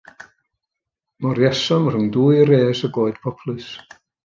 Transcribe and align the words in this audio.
Moriasom 1.25 1.85
rhwng 1.93 2.09
dwy 2.17 2.41
res 2.53 2.83
o 2.89 2.91
goed 2.97 3.23
poplys. 3.27 3.71